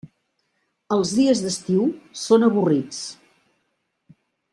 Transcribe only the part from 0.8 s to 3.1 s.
Els dies d'estiu són avorrits.